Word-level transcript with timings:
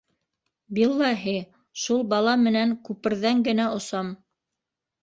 Биллаһи, 0.77 1.35
шул 1.83 2.01
бала 2.15 2.35
менән 2.49 2.75
күперҙән 2.89 3.47
генә 3.51 3.71
осам! 3.79 4.15